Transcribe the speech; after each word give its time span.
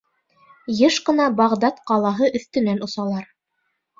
Йыш 0.79 0.95
ҡына 1.09 1.27
Бағдад 1.41 1.77
ҡалаһы 1.91 2.31
өҫтөнән 2.39 2.83
осалар. 2.87 3.31